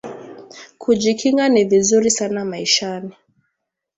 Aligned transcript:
Kuji 0.77 1.13
kinga 1.15 1.49
ni 1.49 1.63
vizuri 1.65 2.11
sana 2.11 2.45
maishani 2.45 3.13